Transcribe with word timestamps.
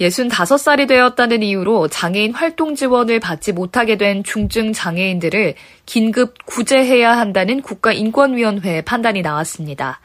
65살이 0.00 0.88
되었다는 0.88 1.42
이유로 1.42 1.88
장애인 1.88 2.32
활동 2.32 2.74
지원을 2.74 3.20
받지 3.20 3.52
못하게 3.52 3.96
된 3.96 4.24
중증 4.24 4.72
장애인들을 4.72 5.54
긴급 5.86 6.46
구제해야 6.46 7.16
한다는 7.16 7.60
국가인권위원회의 7.62 8.82
판단이 8.82 9.22
나왔습니다. 9.22 10.00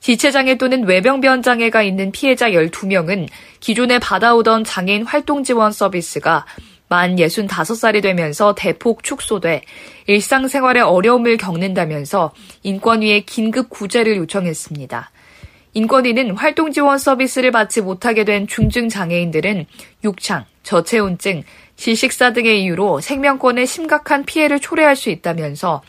지체장애 0.00 0.58
또는 0.58 0.84
외병변 0.84 1.42
장애가 1.42 1.82
있는 1.82 2.10
피해자 2.10 2.50
12명은 2.50 3.28
기존에 3.60 3.98
받아오던 3.98 4.64
장애인 4.64 5.04
활동 5.04 5.44
지원 5.44 5.70
서비스가 5.70 6.44
만 6.88 7.16
65살이 7.16 8.02
되면서 8.02 8.54
대폭 8.54 9.02
축소돼 9.02 9.62
일상생활에 10.08 10.80
어려움을 10.80 11.36
겪는다면서 11.36 12.32
인권위에 12.64 13.20
긴급 13.20 13.70
구제를 13.70 14.16
요청했습니다. 14.16 15.10
인권위는 15.74 16.32
활동 16.32 16.70
지원 16.70 16.98
서비스를 16.98 17.50
받지 17.50 17.80
못하게 17.80 18.24
된 18.24 18.46
중증 18.46 18.88
장애인들은 18.88 19.66
육창, 20.04 20.44
저체온증, 20.62 21.44
질식사 21.76 22.32
등의 22.32 22.62
이유로 22.62 23.00
생명권에 23.00 23.64
심각한 23.64 24.24
피해를 24.24 24.60
초래할 24.60 24.96
수 24.96 25.10
있다면서 25.10 25.82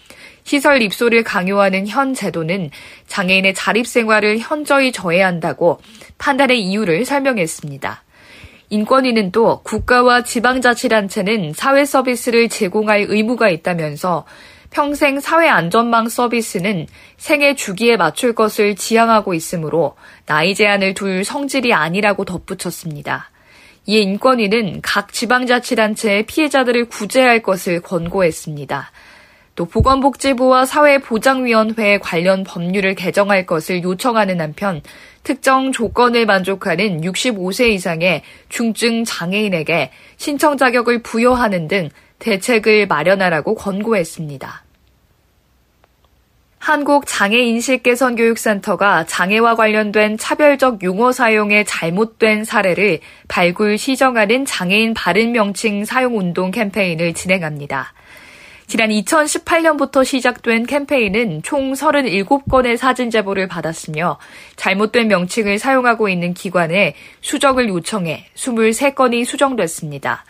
시설 0.43 0.81
입소를 0.81 1.23
강요하는 1.23 1.87
현 1.87 2.13
제도는 2.13 2.69
장애인의 3.07 3.53
자립 3.53 3.87
생활을 3.87 4.39
현저히 4.39 4.91
저해한다고 4.91 5.79
판단의 6.17 6.61
이유를 6.61 7.05
설명했습니다. 7.05 8.03
인권위는 8.69 9.31
또 9.31 9.61
국가와 9.63 10.23
지방자치단체는 10.23 11.53
사회 11.53 11.85
서비스를 11.85 12.49
제공할 12.49 13.05
의무가 13.07 13.49
있다면서 13.49 14.25
평생 14.73 15.19
사회안전망 15.19 16.09
서비스는 16.09 16.87
생애 17.17 17.53
주기에 17.53 17.95
맞출 17.95 18.33
것을 18.33 18.75
지향하고 18.75 19.35
있으므로 19.35 19.95
나이 20.25 20.55
제한을 20.55 20.95
둘 20.95 21.23
성질이 21.23 21.73
아니라고 21.73 22.25
덧붙였습니다. 22.25 23.29
이에 23.85 23.99
인권위는 23.99 24.81
각 24.81 25.13
지방자치단체의 25.13 26.25
피해자들을 26.25 26.85
구제할 26.85 27.43
것을 27.43 27.81
권고했습니다. 27.81 28.91
또 29.55 29.65
보건복지부와 29.65 30.65
사회보장위원회 30.65 31.99
관련 31.99 32.43
법률을 32.43 32.95
개정할 32.95 33.45
것을 33.45 33.83
요청하는 33.83 34.41
한편 34.41 34.81
특정 35.21 35.71
조건을 35.71 36.25
만족하는 36.25 37.01
65세 37.01 37.69
이상의 37.69 38.23
중증 38.49 39.03
장애인에게 39.03 39.91
신청 40.17 40.57
자격을 40.57 41.03
부여하는 41.03 41.67
등 41.67 41.89
대책을 42.23 42.87
마련하라고 42.87 43.53
권고했습니다. 43.55 44.63
한국장애인식개선교육센터가 46.57 49.05
장애와 49.05 49.55
관련된 49.55 50.17
차별적 50.17 50.81
용어 50.83 51.11
사용의 51.11 51.65
잘못된 51.65 52.45
사례를 52.45 53.01
발굴 53.27 53.77
시정하는 53.77 54.45
장애인 54.45 54.93
바른 54.93 55.33
명칭 55.33 55.83
사용 55.83 56.17
운동 56.17 56.51
캠페인을 56.51 57.13
진행합니다. 57.13 57.91
지난 58.67 58.91
2018년부터 58.91 60.05
시작된 60.05 60.65
캠페인은 60.65 61.43
총 61.43 61.73
37건의 61.73 62.77
사진 62.77 63.09
제보를 63.09 63.49
받았으며 63.49 64.17
잘못된 64.55 65.09
명칭을 65.09 65.59
사용하고 65.59 66.07
있는 66.07 66.33
기관에 66.33 66.95
수정을 67.19 67.67
요청해 67.67 68.27
23건이 68.35 69.25
수정됐습니다. 69.25 70.23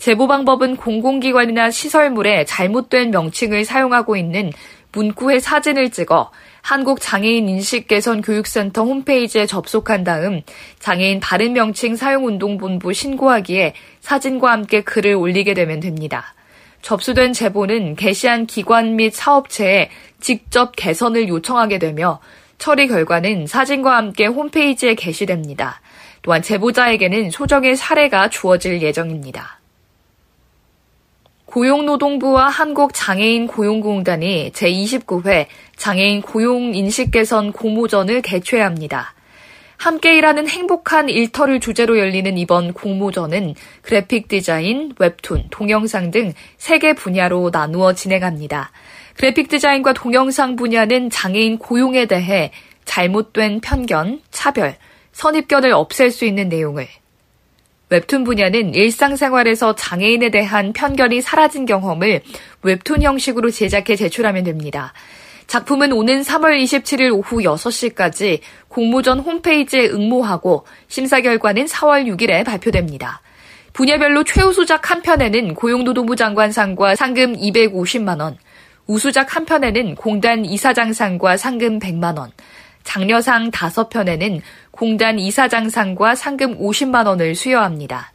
제보 0.00 0.26
방법은 0.26 0.76
공공기관이나 0.76 1.70
시설물에 1.70 2.46
잘못된 2.46 3.10
명칭을 3.10 3.66
사용하고 3.66 4.16
있는 4.16 4.50
문구의 4.92 5.40
사진을 5.40 5.90
찍어 5.90 6.30
한국장애인 6.62 7.50
인식개선교육센터 7.50 8.82
홈페이지에 8.82 9.44
접속한 9.44 10.04
다음 10.04 10.40
장애인 10.78 11.20
바른 11.20 11.52
명칭 11.52 11.96
사용운동본부 11.96 12.94
신고하기에 12.94 13.74
사진과 14.00 14.50
함께 14.50 14.80
글을 14.80 15.14
올리게 15.16 15.52
되면 15.52 15.80
됩니다. 15.80 16.34
접수된 16.80 17.34
제보는 17.34 17.94
게시한 17.96 18.46
기관 18.46 18.96
및 18.96 19.12
사업체에 19.12 19.90
직접 20.18 20.72
개선을 20.76 21.28
요청하게 21.28 21.78
되며 21.78 22.20
처리 22.56 22.88
결과는 22.88 23.46
사진과 23.46 23.98
함께 23.98 24.24
홈페이지에 24.24 24.94
게시됩니다. 24.94 25.82
또한 26.22 26.40
제보자에게는 26.40 27.30
소정의 27.30 27.76
사례가 27.76 28.30
주어질 28.30 28.80
예정입니다. 28.80 29.59
고용노동부와 31.50 32.48
한국장애인 32.48 33.48
고용공단이 33.48 34.52
제29회 34.52 35.46
장애인 35.76 36.22
고용인식 36.22 37.10
개선 37.10 37.52
공모전을 37.52 38.22
개최합니다. 38.22 39.14
함께 39.76 40.16
일하는 40.16 40.46
행복한 40.46 41.08
일터를 41.08 41.58
주제로 41.58 41.98
열리는 41.98 42.36
이번 42.38 42.72
공모전은 42.72 43.54
그래픽 43.82 44.28
디자인, 44.28 44.92
웹툰, 44.98 45.46
동영상 45.50 46.10
등 46.10 46.34
3개 46.58 46.96
분야로 46.96 47.50
나누어 47.52 47.94
진행합니다. 47.94 48.70
그래픽 49.16 49.48
디자인과 49.48 49.94
동영상 49.94 50.54
분야는 50.54 51.10
장애인 51.10 51.58
고용에 51.58 52.06
대해 52.06 52.52
잘못된 52.84 53.60
편견, 53.60 54.20
차별, 54.30 54.76
선입견을 55.12 55.72
없앨 55.72 56.10
수 56.10 56.24
있는 56.24 56.48
내용을, 56.48 56.86
웹툰 57.90 58.22
분야는 58.22 58.74
일상생활에서 58.74 59.74
장애인에 59.74 60.30
대한 60.30 60.72
편견이 60.72 61.20
사라진 61.22 61.66
경험을 61.66 62.20
웹툰 62.62 63.02
형식으로 63.02 63.50
제작해 63.50 63.96
제출하면 63.96 64.44
됩니다. 64.44 64.92
작품은 65.48 65.92
오는 65.92 66.22
3월 66.22 66.62
27일 66.62 67.12
오후 67.12 67.38
6시까지 67.38 68.38
공모전 68.68 69.18
홈페이지에 69.18 69.88
응모하고 69.88 70.64
심사 70.86 71.20
결과는 71.20 71.64
4월 71.66 72.06
6일에 72.06 72.44
발표됩니다. 72.44 73.22
분야별로 73.72 74.22
최우수작 74.22 74.88
한 74.92 75.02
편에는 75.02 75.54
고용노동부 75.54 76.14
장관상과 76.14 76.94
상금 76.94 77.34
250만 77.36 78.20
원, 78.20 78.38
우수작 78.86 79.34
한 79.34 79.44
편에는 79.44 79.96
공단 79.96 80.44
이사장상과 80.44 81.36
상금 81.36 81.80
100만 81.80 82.18
원, 82.18 82.30
장려상 82.84 83.50
5편에는 83.50 84.40
공단 84.70 85.18
이사장상과 85.18 86.14
상금 86.14 86.58
50만 86.58 87.06
원을 87.06 87.34
수여합니다. 87.34 88.12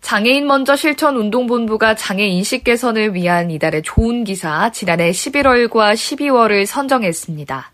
장애인 0.00 0.46
먼저 0.46 0.76
실천 0.76 1.16
운동본부가 1.16 1.94
장애 1.94 2.26
인식 2.26 2.62
개선을 2.62 3.14
위한 3.14 3.50
이달의 3.50 3.82
좋은 3.82 4.24
기사 4.24 4.70
지난해 4.70 5.10
11월과 5.10 5.94
12월을 5.94 6.66
선정했습니다. 6.66 7.72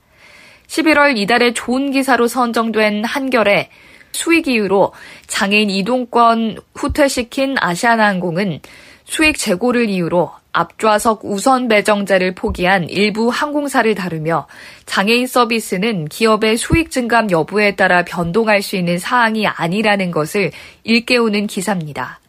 11월 0.69 1.19
이달의 1.19 1.55
좋은 1.55 1.91
기사로 1.91 2.29
선정된 2.29 3.05
한결에 3.05 3.71
수익 4.13 4.47
이유로 4.47 4.93
장애인 5.27 5.71
이동권 5.71 6.59
후퇴시킨 6.75 7.57
아시아나항공은 7.59 8.61
수익 9.05 9.37
재고를 9.37 9.89
이유로 9.89 10.31
앞좌석 10.53 11.25
우선 11.25 11.69
배정제를 11.69 12.35
포기한 12.35 12.89
일부 12.89 13.29
항공사를 13.29 13.95
다루며 13.95 14.47
장애인 14.87 15.27
서비스는 15.27 16.07
기업의 16.07 16.57
수익 16.57 16.91
증감 16.91 17.31
여부에 17.31 17.77
따라 17.77 18.05
변동할 18.05 18.63
수 18.63 18.77
있는 18.77 18.99
사항이 18.99 19.47
아니라는 19.47 20.11
것을 20.11 20.51
일깨우는 20.85 21.47
기사입니다. 21.47 22.21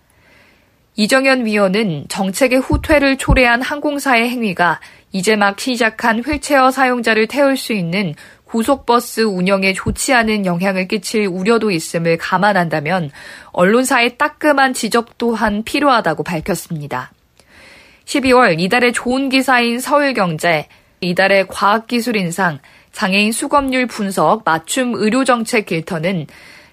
이정현 0.96 1.46
위원은 1.46 2.06
정책의 2.09 2.59
후퇴를 2.59 3.18
초래한 3.18 3.62
항공사의 3.62 4.29
행위가 4.29 4.79
이제 5.12 5.35
막 5.35 5.59
시작한 5.59 6.20
휠체어 6.20 6.72
사용자를 6.72 7.28
태울 7.28 7.58
수 7.58 7.74
있는 7.74 8.14
고속버스 8.46 9.22
운영에 9.22 9.72
좋지 9.74 10.14
않은 10.14 10.46
영향을 10.46 10.88
끼칠 10.88 11.26
우려도 11.26 11.72
있음을 11.72 12.17
감안한다면 12.17 13.09
언론사의 13.53 14.17
따끔한 14.17 14.74
지적 14.74 15.17
또한 15.17 15.64
필요하다고 15.64 16.24
밝혔습니다. 16.24 17.12
12월 18.06 18.59
이달의 18.59 18.94
좋은 18.94 19.30
기사인 19.30 19.80
서울경제, 19.80 20.68
이달의 21.02 21.48
과학기술인상, 21.48 22.59
장애인 22.92 23.32
수검률 23.32 23.88
분석 23.88 24.44
맞춤 24.46 24.94
의료정책 24.96 25.66
길터는 25.66 26.28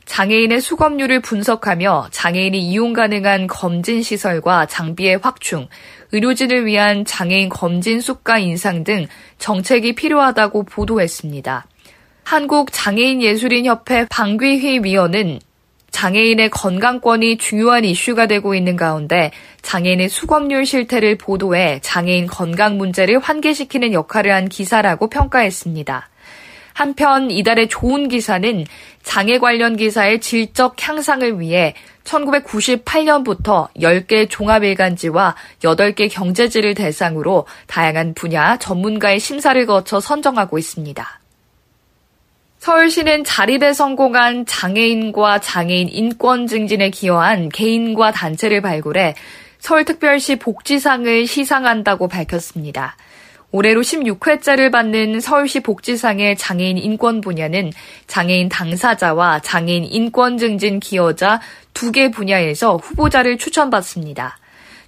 장애인의 0.04 0.62
수검률을 0.62 1.20
분석하며 1.20 2.08
장애인이 2.10 2.58
이용 2.58 2.94
가능한 2.94 3.46
검진 3.46 4.02
시설과 4.02 4.66
장비의 4.66 5.18
확충, 5.22 5.68
의료진을 6.12 6.64
위한 6.64 7.04
장애인 7.04 7.50
검진 7.50 8.00
수가 8.00 8.38
인상 8.38 8.84
등 8.84 9.06
정책이 9.36 9.94
필요하다고 9.94 10.64
보도했습니다. 10.64 11.66
한국장애인예술인협회 12.24 14.06
방귀희 14.10 14.80
위원은 14.82 15.40
장애인의 15.98 16.50
건강권이 16.50 17.38
중요한 17.38 17.84
이슈가 17.84 18.28
되고 18.28 18.54
있는 18.54 18.76
가운데 18.76 19.32
장애인의 19.62 20.08
수검률 20.08 20.64
실태를 20.64 21.18
보도해 21.18 21.80
장애인 21.82 22.28
건강 22.28 22.78
문제를 22.78 23.18
환기시키는 23.18 23.92
역할을 23.92 24.32
한 24.32 24.48
기사라고 24.48 25.10
평가했습니다. 25.10 26.08
한편 26.72 27.32
이달의 27.32 27.66
좋은 27.66 28.06
기사는 28.06 28.64
장애 29.02 29.40
관련 29.40 29.76
기사의 29.76 30.20
질적 30.20 30.76
향상을 30.80 31.40
위해 31.40 31.74
1998년부터 32.04 33.66
10개 33.80 34.30
종합일간지와 34.30 35.34
8개 35.64 36.08
경제지를 36.08 36.74
대상으로 36.74 37.44
다양한 37.66 38.14
분야 38.14 38.56
전문가의 38.58 39.18
심사를 39.18 39.66
거쳐 39.66 39.98
선정하고 39.98 40.58
있습니다. 40.58 41.17
서울시는 42.58 43.24
자립에 43.24 43.72
성공한 43.72 44.44
장애인과 44.44 45.40
장애인 45.40 45.88
인권 45.90 46.46
증진에 46.46 46.90
기여한 46.90 47.48
개인과 47.50 48.10
단체를 48.12 48.60
발굴해 48.60 49.14
서울특별시 49.60 50.36
복지상을 50.36 51.26
시상한다고 51.26 52.08
밝혔습니다. 52.08 52.96
올해로 53.50 53.80
16회째를 53.80 54.70
받는 54.70 55.20
서울시 55.20 55.60
복지상의 55.60 56.36
장애인 56.36 56.76
인권 56.76 57.20
분야는 57.22 57.72
장애인 58.06 58.48
당사자와 58.50 59.40
장애인 59.40 59.84
인권 59.84 60.36
증진 60.36 60.80
기여자 60.80 61.40
두 61.72 61.92
개 61.92 62.10
분야에서 62.10 62.76
후보자를 62.76 63.38
추천받습니다. 63.38 64.36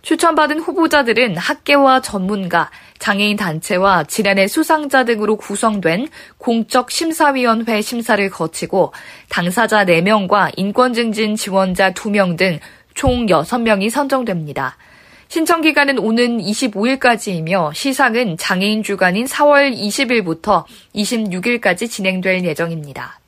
추천받은 0.02 0.60
후보자들은 0.60 1.36
학계와 1.36 2.00
전문가, 2.00 2.70
장애인 2.98 3.36
단체와 3.36 4.04
질환의 4.04 4.48
수상자 4.48 5.04
등으로 5.04 5.36
구성된 5.36 6.08
공적 6.38 6.90
심사위원회 6.90 7.82
심사를 7.82 8.28
거치고 8.30 8.92
당사자 9.28 9.84
4명과 9.84 10.52
인권 10.56 10.94
증진 10.94 11.36
지원자 11.36 11.92
2명 11.92 12.36
등 12.36 12.60
총 12.94 13.26
6명이 13.26 13.90
선정됩니다. 13.90 14.76
신청 15.28 15.60
기간은 15.60 15.98
오는 15.98 16.38
25일까지이며 16.38 17.72
시상은 17.72 18.36
장애인 18.36 18.82
주간인 18.82 19.26
4월 19.26 19.74
20일부터 19.74 20.64
26일까지 20.94 21.88
진행될 21.88 22.44
예정입니다. 22.44 23.19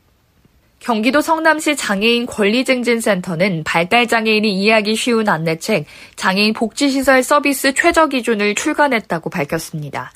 경기도 0.82 1.20
성남시 1.20 1.76
장애인 1.76 2.26
권리증진센터는 2.26 3.62
발달장애인이 3.62 4.52
이해하기 4.52 4.96
쉬운 4.96 5.29
안내책 5.29 5.87
장애인 6.17 6.55
복지시설 6.55 7.23
서비스 7.23 7.73
최저 7.73 8.08
기준을 8.08 8.56
출간했다고 8.56 9.31
밝혔습니다. 9.31 10.11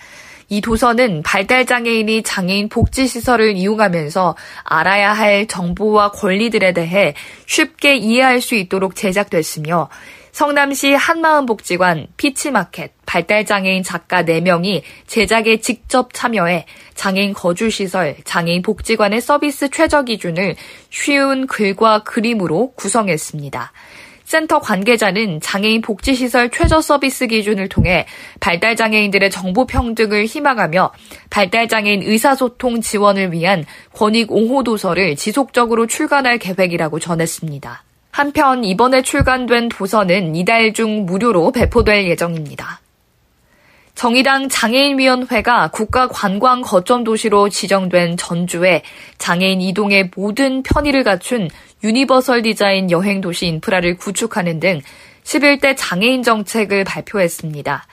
이 0.48 0.60
도서는 0.60 1.22
발달장애인이 1.22 2.24
장애인 2.24 2.68
복지시설을 2.68 3.56
이용하면서 3.56 4.36
알아야 4.64 5.12
할 5.12 5.46
정보와 5.46 6.10
권리들에 6.10 6.72
대해 6.72 7.14
쉽게 7.46 7.94
이해할 7.94 8.40
수 8.40 8.56
있도록 8.56 8.96
제작됐으며 8.96 9.88
성남시 10.32 10.94
한마음복지관, 10.94 12.08
피치마켓, 12.16 12.95
발달장애인 13.06 13.82
작가 13.82 14.22
4명이 14.22 14.82
제작에 15.06 15.60
직접 15.60 16.12
참여해 16.12 16.66
장애인 16.94 17.32
거주시설, 17.32 18.16
장애인 18.24 18.62
복지관의 18.62 19.20
서비스 19.20 19.70
최저 19.70 20.02
기준을 20.02 20.56
쉬운 20.90 21.46
글과 21.46 22.00
그림으로 22.00 22.72
구성했습니다. 22.72 23.72
센터 24.26 24.58
관계자는 24.58 25.40
장애인 25.40 25.82
복지시설 25.82 26.50
최저 26.50 26.80
서비스 26.80 27.28
기준을 27.28 27.68
통해 27.68 28.06
발달장애인들의 28.40 29.30
정보평등을 29.30 30.26
희망하며 30.26 30.92
발달장애인 31.30 32.02
의사소통 32.02 32.80
지원을 32.80 33.32
위한 33.32 33.64
권익 33.94 34.32
옹호 34.32 34.64
도서를 34.64 35.14
지속적으로 35.14 35.86
출간할 35.86 36.38
계획이라고 36.38 36.98
전했습니다. 36.98 37.84
한편 38.10 38.64
이번에 38.64 39.02
출간된 39.02 39.68
도서는 39.68 40.34
이달 40.34 40.72
중 40.72 41.06
무료로 41.06 41.52
배포될 41.52 42.08
예정입니다. 42.08 42.80
정의당 43.96 44.50
장애인위원회가 44.50 45.68
국가 45.68 46.06
관광 46.06 46.60
거점 46.60 47.02
도시로 47.02 47.48
지정된 47.48 48.18
전주에 48.18 48.82
장애인 49.16 49.62
이동의 49.62 50.10
모든 50.14 50.62
편의를 50.62 51.02
갖춘 51.02 51.48
유니버설 51.82 52.42
디자인 52.42 52.90
여행 52.90 53.22
도시 53.22 53.46
인프라를 53.46 53.96
구축하는 53.96 54.60
등 54.60 54.82
11대 55.24 55.74
장애인 55.78 56.22
정책을 56.22 56.84
발표했습니다. 56.84 57.86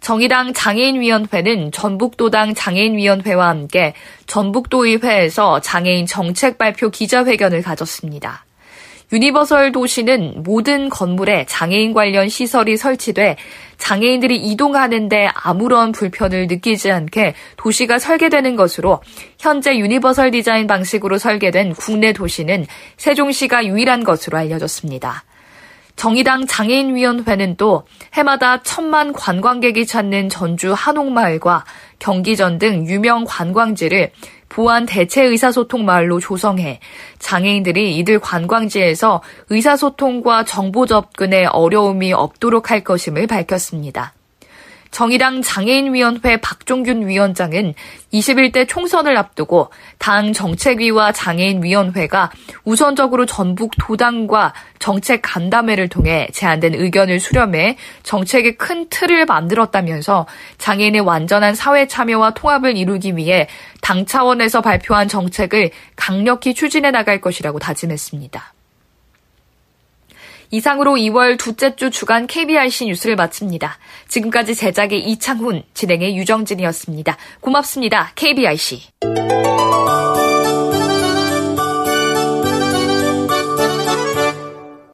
정의당 0.00 0.54
장애인위원회는 0.54 1.72
전북도당 1.72 2.54
장애인위원회와 2.54 3.48
함께 3.48 3.92
전북도의회에서 4.28 5.60
장애인 5.60 6.06
정책 6.06 6.56
발표 6.56 6.88
기자회견을 6.88 7.60
가졌습니다. 7.60 8.46
유니버설 9.12 9.72
도시는 9.72 10.42
모든 10.44 10.88
건물에 10.88 11.44
장애인 11.48 11.92
관련 11.92 12.28
시설이 12.28 12.76
설치돼 12.76 13.36
장애인들이 13.76 14.36
이동하는데 14.36 15.30
아무런 15.34 15.90
불편을 15.90 16.46
느끼지 16.46 16.92
않게 16.92 17.34
도시가 17.56 17.98
설계되는 17.98 18.54
것으로 18.56 19.00
현재 19.38 19.76
유니버설 19.76 20.30
디자인 20.30 20.66
방식으로 20.66 21.18
설계된 21.18 21.74
국내 21.74 22.12
도시는 22.12 22.66
세종시가 22.98 23.66
유일한 23.66 24.04
것으로 24.04 24.38
알려졌습니다. 24.38 25.24
정의당 25.96 26.46
장애인위원회는 26.46 27.56
또 27.56 27.84
해마다 28.14 28.62
천만 28.62 29.12
관광객이 29.12 29.84
찾는 29.86 30.30
전주 30.30 30.72
한옥마을과 30.72 31.66
경기전 31.98 32.58
등 32.58 32.86
유명 32.86 33.24
관광지를 33.26 34.10
보완 34.50 34.84
대체 34.84 35.22
의사소통 35.22 35.86
마을로 35.86 36.20
조성해 36.20 36.80
장애인들이 37.18 37.96
이들 37.96 38.18
관광지에서 38.18 39.22
의사소통과 39.48 40.44
정보 40.44 40.84
접근에 40.84 41.46
어려움이 41.46 42.12
없도록 42.12 42.70
할 42.70 42.84
것임을 42.84 43.26
밝혔습니다. 43.26 44.12
정의당 44.90 45.42
장애인위원회 45.42 46.38
박종균 46.38 47.06
위원장은 47.06 47.74
21대 48.12 48.66
총선을 48.68 49.16
앞두고 49.16 49.70
당 49.98 50.32
정책위와 50.32 51.12
장애인위원회가 51.12 52.30
우선적으로 52.64 53.26
전북 53.26 53.72
도당과 53.78 54.52
정책 54.78 55.20
간담회를 55.22 55.88
통해 55.88 56.28
제안된 56.32 56.74
의견을 56.74 57.20
수렴해 57.20 57.76
정책의 58.02 58.56
큰 58.56 58.88
틀을 58.90 59.26
만들었다면서 59.26 60.26
장애인의 60.58 61.02
완전한 61.02 61.54
사회 61.54 61.86
참여와 61.86 62.34
통합을 62.34 62.76
이루기 62.76 63.16
위해 63.16 63.46
당 63.80 64.06
차원에서 64.06 64.60
발표한 64.60 65.08
정책을 65.08 65.70
강력히 65.96 66.54
추진해 66.54 66.90
나갈 66.90 67.20
것이라고 67.20 67.58
다짐했습니다. 67.58 68.54
이상으로 70.50 70.94
2월 70.94 71.38
둘째 71.38 71.76
주 71.76 71.90
주간 71.90 72.26
KBRC 72.26 72.86
뉴스를 72.86 73.16
마칩니다. 73.16 73.78
지금까지 74.08 74.54
제작의 74.54 75.00
이창훈, 75.10 75.62
진행의 75.74 76.16
유정진이었습니다. 76.16 77.16
고맙습니다. 77.40 78.12
KBRC. 78.14 78.82